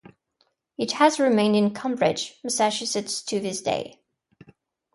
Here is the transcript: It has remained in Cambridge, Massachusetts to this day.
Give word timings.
It 0.79 0.93
has 0.93 1.19
remained 1.19 1.55
in 1.55 1.75
Cambridge, 1.75 2.39
Massachusetts 2.43 3.21
to 3.21 3.39
this 3.39 3.61
day. 3.61 4.01